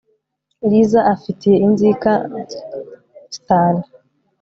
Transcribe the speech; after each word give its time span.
lisa 0.69 0.99
afitiye 1.13 1.57
inzika 1.67 2.11
stan 3.35 3.75